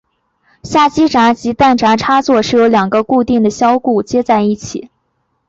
[0.63, 4.89] 下机匣及弹匣插座是由两个固定销固接在一起。